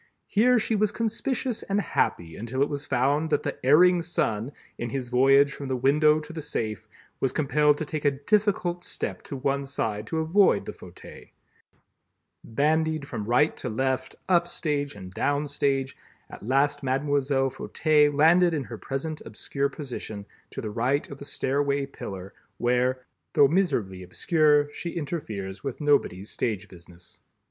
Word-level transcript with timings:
Here 0.25 0.57
she 0.57 0.75
was 0.75 0.91
conspicuous 0.91 1.61
and 1.61 1.79
happy 1.79 2.35
until 2.35 2.63
it 2.63 2.69
was 2.69 2.87
found 2.87 3.29
that 3.29 3.43
the 3.43 3.63
Erring 3.63 4.01
Son 4.01 4.51
in 4.79 4.89
his 4.89 5.09
voyage 5.09 5.53
from 5.53 5.67
the 5.67 5.75
window 5.75 6.19
to 6.21 6.33
the 6.33 6.41
safe, 6.41 6.87
was 7.19 7.31
compelled 7.31 7.77
to 7.77 7.85
take 7.85 8.03
a 8.03 8.09
difficult 8.09 8.81
step 8.81 9.21
to 9.21 9.35
one 9.35 9.63
side 9.63 10.07
to 10.07 10.17
avoid 10.17 10.65
the 10.65 10.73
fauteuil. 10.73 11.25
Bandied 12.43 13.07
from 13.07 13.25
right 13.25 13.55
to 13.57 13.69
left, 13.69 14.15
up 14.27 14.47
stage 14.47 14.95
and 14.95 15.13
down 15.13 15.47
stage, 15.47 15.95
at 16.31 16.41
last 16.41 16.81
Mlle. 16.81 17.51
Fauteuil 17.51 18.11
landed 18.11 18.55
in 18.55 18.63
her 18.63 18.79
present 18.79 19.21
obscure 19.23 19.69
position, 19.69 20.25
to 20.49 20.61
the 20.61 20.71
right 20.71 21.07
of 21.11 21.19
the 21.19 21.25
stairway 21.25 21.85
pillar, 21.85 22.33
where, 22.57 23.05
though 23.33 23.47
miserably 23.47 24.01
obscure, 24.01 24.73
she 24.73 24.97
interferes 24.97 25.63
with 25.63 25.79
nobody's 25.79 26.31
stage 26.31 26.67
business. 26.67 27.21